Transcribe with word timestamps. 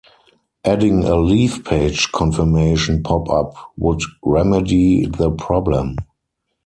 Adding 0.65 1.03
a 1.03 1.15
"leave 1.15 1.63
page" 1.63 2.11
confirmation 2.11 3.03
pop-up 3.03 3.53
would 3.77 4.01
remedy 4.23 5.05
the 5.05 5.29
problem. 5.29 5.95